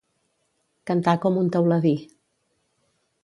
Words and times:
Cantar 0.91 1.13
com 1.27 1.37
un 1.43 1.53
teuladí. 1.57 1.93